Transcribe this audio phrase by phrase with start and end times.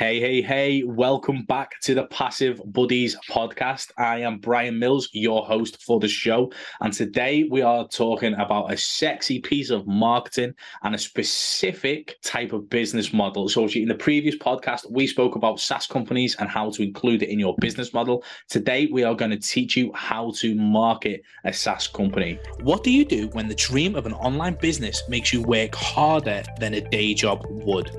[0.00, 3.90] Hey, hey, hey, welcome back to the Passive Buddies podcast.
[3.98, 6.50] I am Brian Mills, your host for the show.
[6.80, 12.54] And today we are talking about a sexy piece of marketing and a specific type
[12.54, 13.46] of business model.
[13.50, 17.28] So, in the previous podcast, we spoke about SaaS companies and how to include it
[17.28, 18.24] in your business model.
[18.48, 22.38] Today, we are going to teach you how to market a SaaS company.
[22.62, 26.42] What do you do when the dream of an online business makes you work harder
[26.58, 27.90] than a day job would?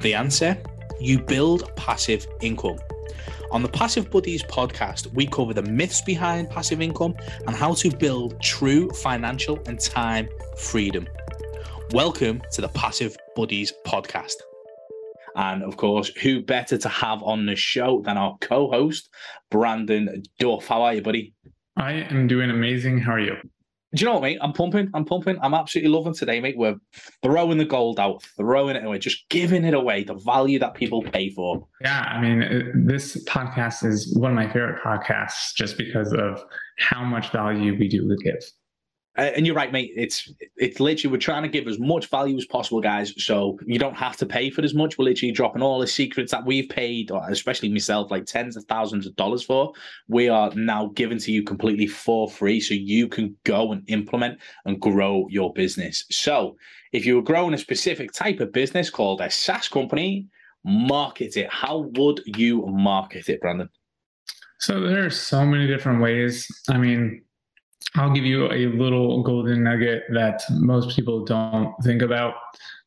[0.00, 0.58] The answer
[1.00, 2.78] you build passive income.
[3.52, 7.14] On the Passive Buddies podcast, we cover the myths behind passive income
[7.46, 10.28] and how to build true financial and time
[10.58, 11.06] freedom.
[11.92, 14.34] Welcome to the Passive Buddies podcast.
[15.36, 19.10] And of course, who better to have on the show than our co host,
[19.50, 20.66] Brandon Duff?
[20.66, 21.34] How are you, buddy?
[21.76, 22.98] I am doing amazing.
[22.98, 23.36] How are you?
[23.94, 24.38] Do you know what, mate?
[24.40, 24.90] I'm pumping.
[24.94, 25.38] I'm pumping.
[25.42, 26.56] I'm absolutely loving today, mate.
[26.58, 26.76] We're
[27.22, 31.02] throwing the gold out, throwing it away, just giving it away, the value that people
[31.02, 31.66] pay for.
[31.80, 36.42] Yeah, I mean, uh, this podcast is one of my favorite podcasts just because of
[36.78, 38.42] how much value we do give.
[39.16, 39.92] Uh, and you're right, mate.
[39.96, 43.14] It's it's literally we're trying to give as much value as possible, guys.
[43.24, 44.98] So you don't have to pay for as much.
[44.98, 49.06] We're literally dropping all the secrets that we've paid, especially myself, like tens of thousands
[49.06, 49.72] of dollars for.
[50.08, 54.38] We are now giving to you completely for free, so you can go and implement
[54.66, 56.04] and grow your business.
[56.10, 56.56] So
[56.92, 60.28] if you were growing a specific type of business called a SaaS company,
[60.64, 61.48] market it.
[61.50, 63.70] How would you market it, Brandon?
[64.58, 66.48] So there are so many different ways.
[66.68, 67.22] I mean,
[67.94, 72.34] I'll give you a little golden nugget that most people don't think about.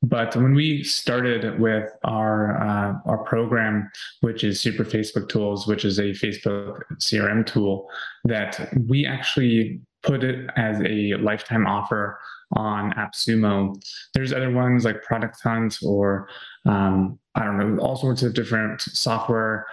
[0.03, 3.89] But when we started with our uh, our program,
[4.22, 7.89] which is Super Facebook Tools, which is a Facebook CRM tool,
[8.25, 12.20] that we actually put it as a lifetime offer
[12.53, 13.81] on AppSumo.
[14.14, 16.30] There's other ones like Product Hunt or
[16.66, 19.66] um, I don't know, all sorts of different software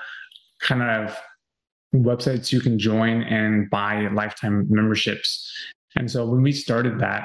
[0.61, 1.17] kind of
[1.95, 5.51] websites you can join and buy lifetime memberships.
[5.97, 7.25] And so when we started that,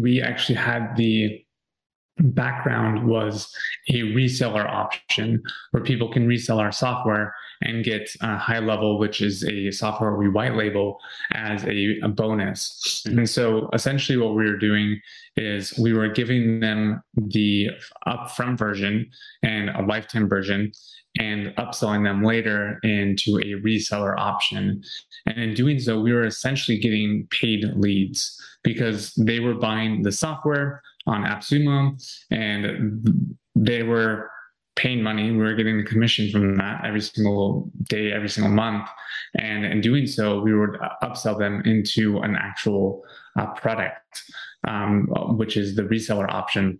[0.00, 1.44] we actually had the
[2.18, 3.54] background was
[3.90, 9.20] a reseller option where people can resell our software and get a high level, which
[9.20, 10.98] is a software we white label
[11.32, 13.02] as a, a bonus.
[13.06, 15.00] And so essentially what we were doing
[15.36, 17.70] is we were giving them the
[18.06, 19.10] upfront version
[19.42, 20.72] and a lifetime version
[21.18, 24.82] and upselling them later into a reseller option.
[25.26, 30.12] And in doing so, we were essentially getting paid leads because they were buying the
[30.12, 32.00] software on AppSumo
[32.30, 34.30] and they were
[34.74, 35.30] paying money.
[35.30, 38.88] We were getting the commission from that every single day, every single month.
[39.38, 43.02] And in doing so, we would upsell them into an actual
[43.38, 44.22] uh, product,
[44.68, 45.06] um,
[45.36, 46.78] which is the reseller option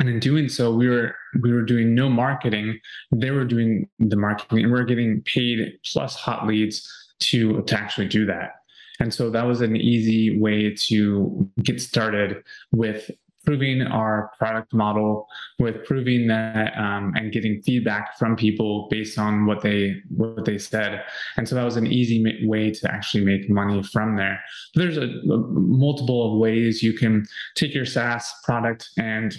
[0.00, 2.80] and in doing so we were we were doing no marketing
[3.12, 6.88] they were doing the marketing and we are getting paid plus hot leads
[7.20, 8.54] to to actually do that
[8.98, 13.10] and so that was an easy way to get started with
[13.50, 15.26] proving our product model
[15.58, 20.56] with proving that um, and getting feedback from people based on what they what they
[20.56, 21.02] said.
[21.36, 24.38] And so that was an easy way to actually make money from there.
[24.76, 25.38] There's a, a
[25.82, 29.36] multiple of ways you can take your saas product and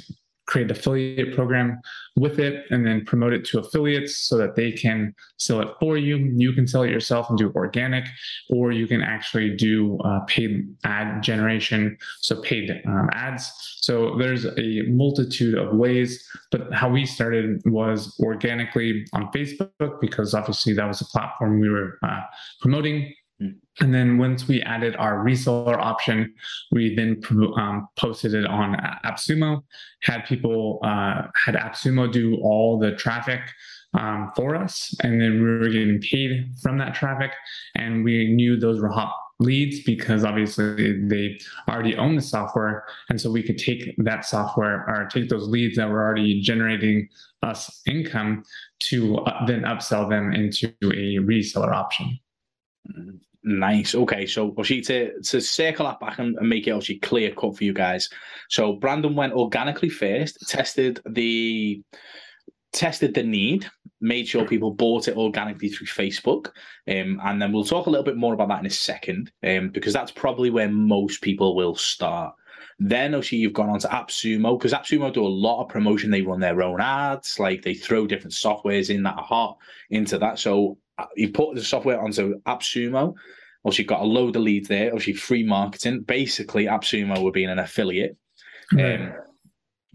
[0.52, 1.80] create an affiliate program
[2.18, 5.98] with it and then promote it to affiliates so that they can sell it for
[5.98, 6.18] you.
[6.36, 8.06] You can sell it yourself and do organic,
[8.50, 13.50] or you can actually do uh, paid ad generation, so paid um, ads.
[13.80, 20.34] So there's a multitude of ways, but how we started was organically on Facebook because
[20.34, 22.22] obviously that was a platform we were uh,
[22.60, 23.14] promoting
[23.80, 26.34] and then once we added our reseller option,
[26.72, 27.22] we then
[27.58, 28.76] um, posted it on
[29.06, 29.64] AppSumo,
[30.04, 33.42] had people, uh, had AppSumo do all the traffic
[33.98, 34.94] um, for us.
[35.02, 37.32] And then we were getting paid from that traffic.
[37.76, 42.84] And we knew those were hot leads because obviously they already own the software.
[43.10, 47.10] And so we could take that software or take those leads that were already generating
[47.42, 48.44] us income
[48.82, 52.20] to uh, then upsell them into a reseller option.
[52.90, 53.18] Mm-hmm.
[53.44, 53.96] Nice.
[53.96, 57.58] Okay, so obviously to to circle that back and, and make it obviously clear cut
[57.58, 58.08] for you guys.
[58.50, 61.82] So Brandon went organically first, tested the
[62.72, 63.66] tested the need,
[64.00, 66.52] made sure people bought it organically through Facebook,
[66.88, 69.70] um, and then we'll talk a little bit more about that in a second, um,
[69.70, 72.36] because that's probably where most people will start.
[72.80, 76.10] Then obviously you've gone on to AppSumo because AppSumo do a lot of promotion.
[76.10, 79.58] They run their own ads, like they throw different softwares in that are hot
[79.90, 80.40] into that.
[80.40, 80.78] So
[81.16, 83.14] you put the software onto AppSumo.
[83.64, 84.88] Also, you've got a load of leads there.
[84.88, 86.02] Obviously, free marketing.
[86.02, 88.18] Basically, AppSumo were being an affiliate.
[88.74, 89.02] Right.
[89.02, 89.14] Um,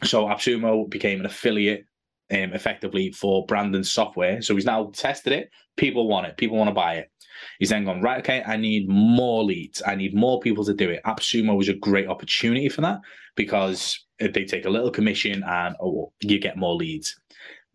[0.05, 1.87] so AppSumo became an affiliate
[2.31, 4.43] um, effectively for Brandon's software.
[4.43, 5.51] So he's now tested it.
[5.77, 6.37] People want it.
[6.37, 7.11] People want to buy it.
[7.59, 9.83] He's then gone, right, okay, I need more leads.
[9.87, 11.03] I need more people to do it.
[11.05, 13.01] AppSumo was a great opportunity for that
[13.35, 17.19] because they take a little commission and oh, you get more leads.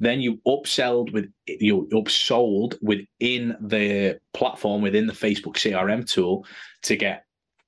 [0.02, 6.46] Then you upselled with you upsold within the platform, within the Facebook CRM tool
[6.82, 7.26] to get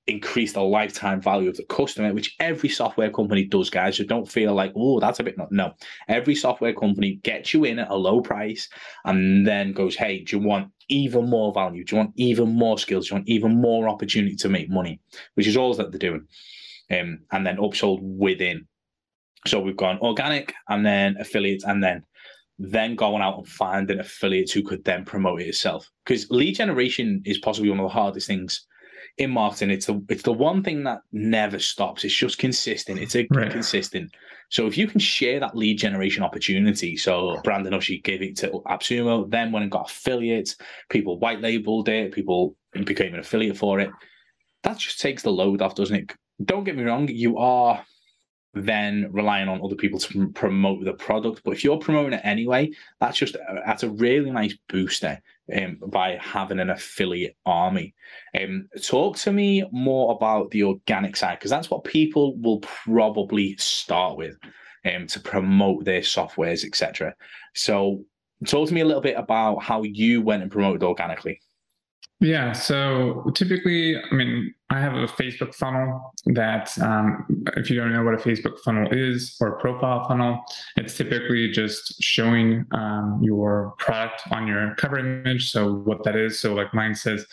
[0.08, 3.96] increase the lifetime value of the customer, which every software company does, guys.
[3.96, 5.52] So don't feel like, oh, that's a bit not.
[5.52, 5.74] No,
[6.08, 8.68] every software company gets you in at a low price
[9.04, 11.84] and then goes, hey, do you want even more value?
[11.84, 13.06] Do you want even more skills?
[13.08, 15.00] Do you want even more opportunity to make money?
[15.34, 16.26] Which is all that they're doing.
[16.90, 18.66] Um, and then upsold within.
[19.46, 22.04] So we've gone organic and then affiliates and then
[22.58, 25.90] then going out and finding affiliates who could then promote it itself.
[26.04, 28.66] Because lead generation is possibly one of the hardest things
[29.16, 32.04] in marketing, it's the it's the one thing that never stops.
[32.04, 32.98] It's just consistent.
[32.98, 33.50] It's a right.
[33.50, 34.10] consistent.
[34.50, 38.50] So if you can share that lead generation opportunity, so Brandon Ushy gave it to
[38.66, 40.56] AppSumo, then when it got affiliates,
[40.90, 43.90] people white labeled it, people became an affiliate for it.
[44.64, 46.12] That just takes the load off, doesn't it?
[46.44, 47.84] Don't get me wrong, you are
[48.54, 51.42] then relying on other people to promote the product.
[51.44, 52.70] But if you're promoting it anyway,
[53.00, 53.36] that's just
[53.66, 55.20] that's a really nice booster
[55.54, 57.94] um, by having an affiliate army.
[58.40, 63.56] Um, talk to me more about the organic side because that's what people will probably
[63.56, 64.36] start with
[64.84, 67.14] um, to promote their softwares, etc.
[67.54, 68.04] So,
[68.46, 71.40] talk to me a little bit about how you went and promoted organically.
[72.20, 72.52] Yeah.
[72.52, 77.26] So typically, I mean, I have a Facebook funnel that, um,
[77.56, 80.42] if you don't know what a Facebook funnel is or a profile funnel,
[80.76, 85.50] it's typically just showing um, your product on your cover image.
[85.50, 86.40] So what that is.
[86.40, 87.26] So like mine says,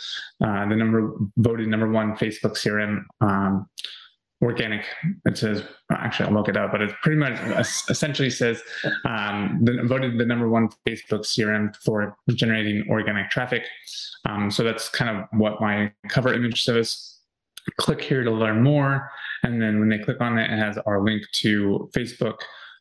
[0.43, 3.69] uh, the number voted number one Facebook CRM um,
[4.41, 4.85] organic.
[5.25, 7.39] It says actually I'll look it up, but it pretty much
[7.89, 8.61] essentially says
[9.05, 13.63] um, the, voted the number one Facebook CRM for generating organic traffic.
[14.27, 17.17] Um, so that's kind of what my cover image says.
[17.77, 19.11] Click here to learn more,
[19.43, 22.37] and then when they click on it, it has our link to Facebook.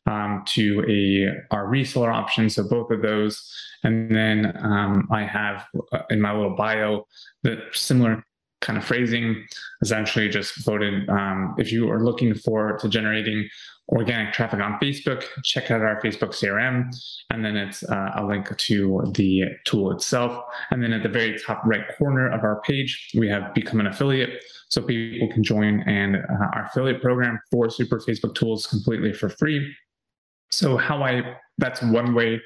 [0.07, 3.47] Um, to a our reseller option, so both of those,
[3.83, 7.05] and then um, I have uh, in my little bio
[7.43, 8.23] the similar
[8.61, 9.45] kind of phrasing
[9.81, 13.47] essentially just voted um, if you are looking for to generating
[13.89, 16.89] organic traffic on facebook check out our facebook crm
[17.31, 20.43] and then it's uh, a link to the tool itself.
[20.69, 23.87] And then at the very top right corner of our page we have become an
[23.87, 29.13] affiliate so people can join and uh, our affiliate program for super facebook tools completely
[29.13, 29.73] for free.
[30.51, 31.23] So how i
[31.57, 32.41] that's one way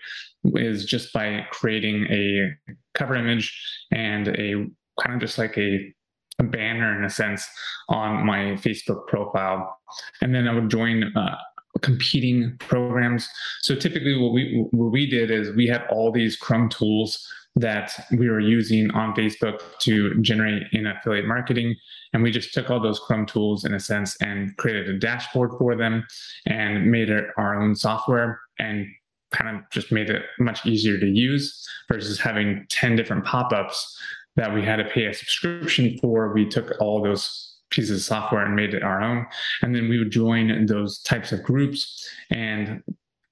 [0.55, 2.51] is just by creating a
[2.93, 3.57] cover image
[3.91, 4.67] and a
[5.01, 5.93] kind of just like a
[6.39, 7.47] a banner in a sense
[7.89, 9.77] on my Facebook profile,
[10.21, 11.35] and then I would join uh,
[11.81, 13.27] competing programs.
[13.61, 17.93] So typically, what we what we did is we had all these Chrome tools that
[18.11, 21.75] we were using on Facebook to generate in affiliate marketing.
[22.13, 25.51] And we just took all those Chrome tools in a sense and created a dashboard
[25.57, 26.05] for them
[26.45, 28.85] and made it our own software and
[29.31, 33.97] kind of just made it much easier to use versus having 10 different pop-ups
[34.35, 38.45] that we had to pay a subscription for, we took all those pieces of software
[38.45, 39.25] and made it our own.
[39.61, 42.83] And then we would join those types of groups and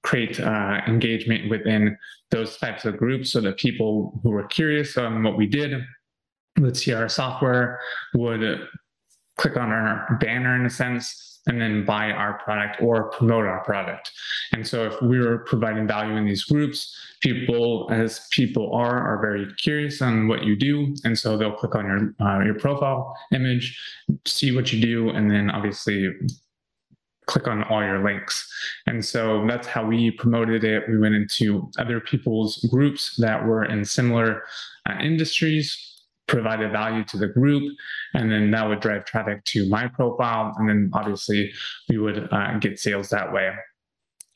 [0.02, 1.96] create uh, engagement within
[2.30, 5.82] those types of groups so that people who were curious on what we did
[6.58, 7.80] would see our software,
[8.14, 8.68] would
[9.38, 13.62] click on our banner in a sense, and then buy our product or promote our
[13.64, 14.10] product.
[14.52, 19.20] And so if we are providing value in these groups, people, as people are, are
[19.20, 20.94] very curious on what you do.
[21.04, 23.78] And so they'll click on your, uh, your profile image,
[24.26, 26.10] see what you do, and then obviously
[27.26, 28.46] click on all your links.
[28.86, 30.84] And so that's how we promoted it.
[30.88, 34.42] We went into other people's groups that were in similar
[34.88, 35.93] uh, industries
[36.26, 37.62] provided value to the group
[38.14, 41.52] and then that would drive traffic to my profile and then obviously
[41.88, 43.52] we would uh, get sales that way.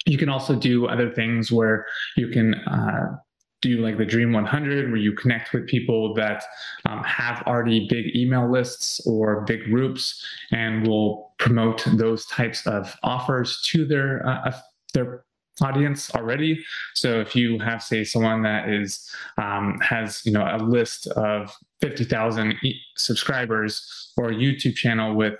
[0.07, 3.17] You can also do other things where you can uh,
[3.61, 6.45] do like the dream 100 where you connect with people that
[6.87, 12.95] um, have already big email lists or big groups and will promote those types of
[13.03, 14.53] offers to their uh,
[14.95, 15.25] their
[15.63, 16.65] audience already.
[16.95, 21.57] So if you have, say, someone that is um, has you know a list of
[21.81, 25.39] fifty thousand e- subscribers or a YouTube channel with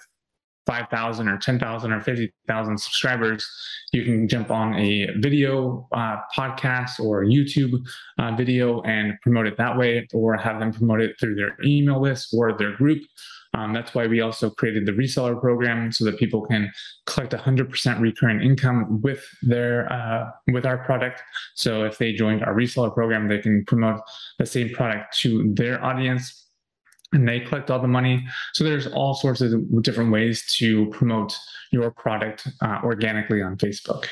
[0.69, 3.49] 5,000 or 10,000 or 50,000 subscribers,
[3.95, 7.73] you can jump on a video uh, podcast or YouTube
[8.19, 12.03] uh, video and promote it that way, or have them promote it through their email
[12.03, 13.03] list or their group.
[13.55, 16.71] Um, that's why we also created the reseller program so that people can
[17.07, 21.23] collect 100% recurring income with their uh, with our product.
[21.55, 24.01] So if they joined our reseller program, they can promote
[24.39, 26.47] the same product to their audience
[27.13, 28.27] and they collect all the money.
[28.53, 31.37] So there's all sorts of different ways to promote
[31.73, 34.07] your product uh, organically on Facebook.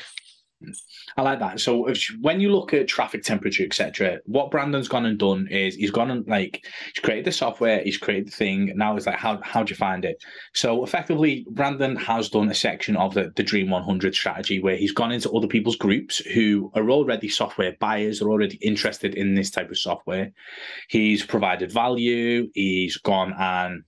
[1.15, 1.59] I like that.
[1.59, 5.75] So if, when you look at traffic temperature, etc., what Brandon's gone and done is
[5.75, 8.73] he's gone and like he's created the software, he's created the thing.
[8.75, 10.23] Now it's like how how do you find it?
[10.53, 14.91] So effectively, Brandon has done a section of the, the Dream 100 strategy where he's
[14.91, 19.51] gone into other people's groups who are already software buyers, are already interested in this
[19.51, 20.31] type of software.
[20.89, 22.49] He's provided value.
[22.53, 23.83] He's gone and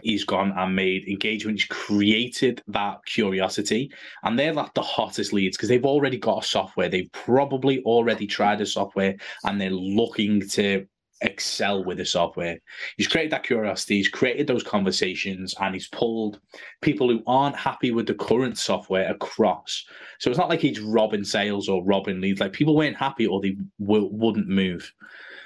[0.00, 1.58] he's gone and made engagement.
[1.58, 6.46] He's created that curiosity, and they're like the hottest leads because they've already got a
[6.46, 6.88] software.
[6.88, 10.86] They've probably already tried a software, and they're looking to
[11.22, 12.58] excel with the software.
[12.96, 16.40] He's created that curiosity, he's created those conversations, and he's pulled
[16.80, 19.84] people who aren't happy with the current software across.
[20.18, 22.40] So it's not like he's robbing sales or robbing leads.
[22.40, 24.92] Like people weren't happy or they w- wouldn't move.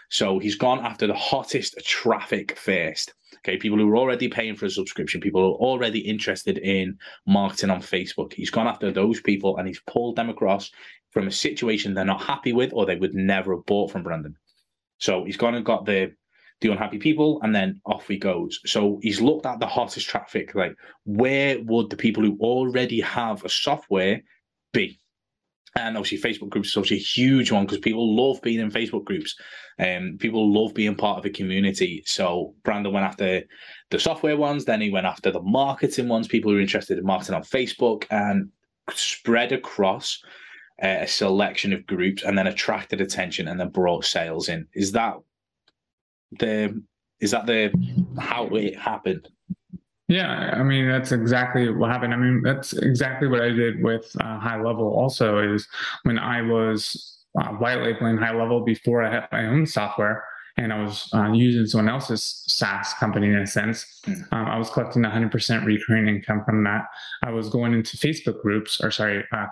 [0.08, 3.14] So he's gone after the hottest traffic first.
[3.38, 6.98] Okay, people who are already paying for a subscription, people who are already interested in
[7.26, 8.32] marketing on Facebook.
[8.32, 10.70] He's gone after those people and he's pulled them across
[11.10, 14.36] from a situation they're not happy with or they would never have bought from Brandon.
[14.98, 16.12] So he's gone and got the
[16.60, 18.58] the unhappy people and then off he goes.
[18.64, 23.44] So he's looked at the hottest traffic, like where would the people who already have
[23.44, 24.22] a software
[24.72, 24.98] be?
[25.76, 29.04] And obviously, Facebook groups is obviously a huge one because people love being in Facebook
[29.04, 29.36] groups.
[29.78, 32.02] and um, people love being part of a community.
[32.06, 33.42] So Brandon went after
[33.90, 36.28] the software ones, then he went after the marketing ones.
[36.28, 38.50] People who are interested in marketing on Facebook and
[38.94, 40.22] spread across
[40.82, 44.66] uh, a selection of groups, and then attracted attention, and then brought sales in.
[44.72, 45.14] Is that
[46.38, 46.82] the
[47.20, 47.70] is that the
[48.18, 49.28] how it happened?
[50.08, 52.14] Yeah, I mean that's exactly what happened.
[52.14, 54.86] I mean that's exactly what I did with uh, High Level.
[54.86, 55.66] Also, is
[56.04, 60.24] when I was uh, white labeling High Level before I had my own software,
[60.56, 64.00] and I was uh, using someone else's SaaS company in a sense.
[64.04, 64.12] Hmm.
[64.32, 66.84] Um, I was collecting 100% recurring income from that.
[67.24, 69.46] I was going into Facebook groups, or sorry, uh,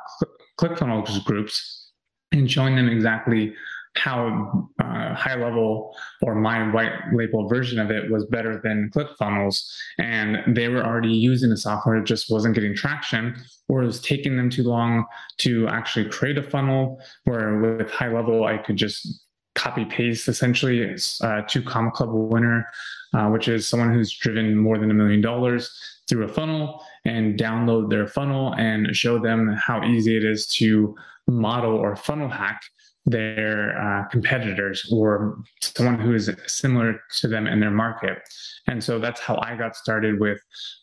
[0.61, 1.91] ClickFunnels groups,
[2.33, 3.55] and showing them exactly
[3.97, 9.65] how uh, high level or my white label version of it was better than ClickFunnels.
[9.99, 13.37] And they were already using the software, it just wasn't getting traction,
[13.69, 15.05] or it was taking them too long
[15.39, 17.01] to actually create a funnel.
[17.25, 19.25] Where with high level, I could just
[19.55, 22.67] copy paste essentially it's uh, Two Comma Club winner,
[23.15, 25.73] uh, which is someone who's driven more than a million dollars
[26.09, 30.95] through a funnel and download their funnel and show them how easy it is to
[31.27, 32.61] model or funnel hack
[33.07, 38.19] their uh, competitors or someone who is similar to them in their market.
[38.67, 40.41] And so that's how I got started with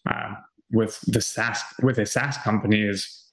[0.10, 0.34] uh,
[0.72, 3.26] with the SaaS with a SaaS company is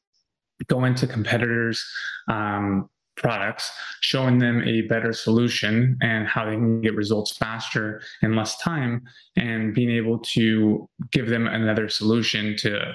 [0.67, 1.85] go into competitors.
[2.29, 8.37] Um, products, showing them a better solution and how they can get results faster in
[8.37, 9.03] less time,
[9.37, 12.93] and being able to give them another solution to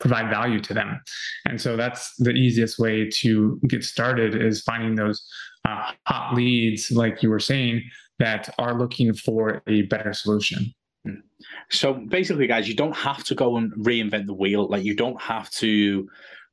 [0.00, 1.00] provide value to them.
[1.46, 5.24] And so that's the easiest way to get started is finding those
[5.68, 7.82] uh, hot leads, like you were saying,
[8.18, 10.72] that are looking for a better solution.
[11.70, 14.68] So basically, guys, you don't have to go and reinvent the wheel.
[14.68, 16.08] Like you don't have to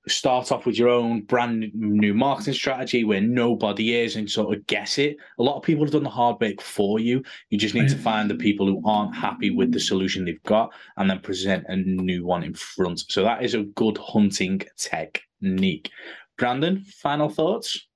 [0.07, 4.65] start off with your own brand new marketing strategy where nobody is and sort of
[4.67, 5.17] guess it.
[5.39, 7.23] A lot of people have done the hard work for you.
[7.49, 10.71] You just need to find the people who aren't happy with the solution they've got
[10.97, 13.05] and then present a new one in front.
[13.09, 15.89] So that is a good hunting technique.
[16.37, 17.87] Brandon, final thoughts?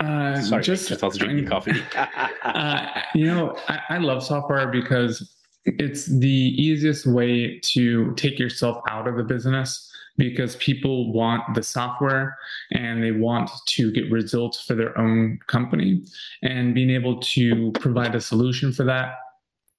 [0.00, 1.72] Uh, Sorry, just, just to drink your coffee.
[2.44, 8.82] uh, you know, I, I love software because it's the easiest way to take yourself
[8.88, 12.36] out of the business because people want the software
[12.72, 16.04] and they want to get results for their own company.
[16.42, 19.14] And being able to provide a solution for that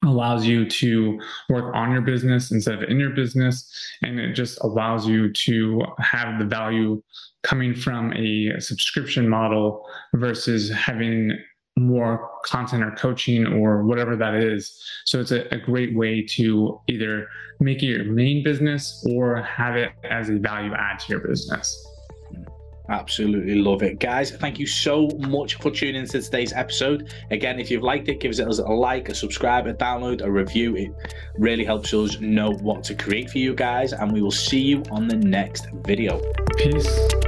[0.05, 1.19] allows you to
[1.49, 3.69] work on your business instead of in your business.
[4.01, 7.03] And it just allows you to have the value
[7.43, 11.37] coming from a subscription model versus having
[11.79, 14.81] more content or coaching or whatever that is.
[15.05, 17.27] So it's a, a, great way to either
[17.59, 21.85] make it your main business or have it as a value add to your business.
[22.89, 23.99] Absolutely love it.
[23.99, 27.13] Guys, thank you so much for tuning into today's episode.
[27.29, 30.75] Again, if you've liked it, give us a like, a subscribe, a download, a review.
[30.75, 30.91] It
[31.37, 33.93] really helps us know what to create for you guys.
[33.93, 36.19] And we will see you on the next video.
[36.57, 37.18] Peace.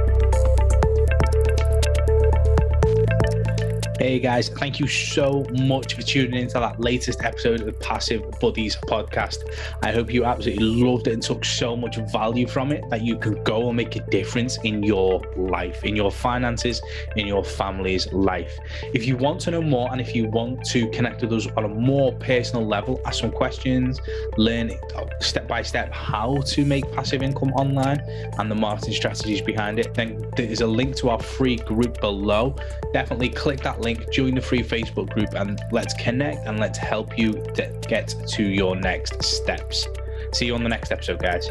[4.02, 8.28] Hey guys, thank you so much for tuning into that latest episode of the Passive
[8.40, 9.36] Buddies podcast.
[9.80, 13.16] I hope you absolutely loved it and took so much value from it that you
[13.16, 16.82] can go and make a difference in your life, in your finances,
[17.14, 18.58] in your family's life.
[18.92, 21.64] If you want to know more and if you want to connect with us on
[21.64, 24.00] a more personal level, ask some questions,
[24.36, 24.72] learn
[25.20, 28.00] step by step how to make passive income online
[28.36, 32.56] and the marketing strategies behind it, then there's a link to our free group below.
[32.92, 36.78] Definitely click that link link, join the free Facebook group, and let's connect and let's
[36.78, 39.86] help you get to your next steps.
[40.32, 41.48] See you on the next episode, guys.